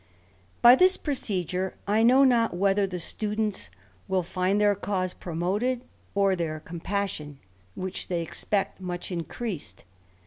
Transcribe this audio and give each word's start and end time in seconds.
By 0.63 0.75
this 0.75 0.97
procedure, 0.97 1.75
I 1.85 2.01
know 2.01 2.23
not 2.23 2.57
whether 2.57 2.87
the 2.87 2.97
stadents 2.97 3.69
will 4.07 4.23
find 4.23 4.59
their 4.59 4.73
cause 4.73 5.13
promoted, 5.13 5.83
or 6.15 6.35
their 6.35 6.59
compassion 6.59 7.37
which 7.75 8.07
they 8.07 8.23
expect 8.23 8.81
much 8.81 9.11
increased. 9.11 9.85